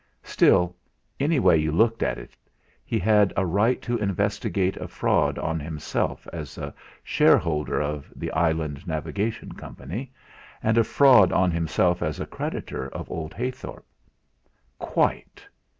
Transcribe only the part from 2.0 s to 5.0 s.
at it, he had a right to investigate a